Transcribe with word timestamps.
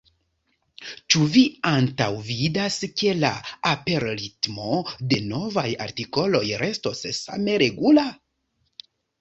Ĉu 1.13 1.25
vi 1.33 1.41
antaŭvidas, 1.71 2.77
ke 3.01 3.11
la 3.25 3.31
aperritmo 3.73 4.81
de 5.13 5.21
novaj 5.35 5.67
artikoloj 5.87 6.45
restos 6.65 7.05
same 7.23 7.61
regula? 7.67 8.09